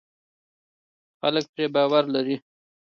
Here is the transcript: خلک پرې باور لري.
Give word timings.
خلک 1.19 1.45
پرې 1.53 1.65
باور 1.73 2.03
لري. 2.15 2.35